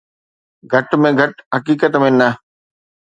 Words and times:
گهٽ 0.71 0.89
۾ 1.05 1.09
گهٽ 1.19 1.33
حقيقت 1.55 1.93
۾ 2.05 2.09
نه. 2.19 2.29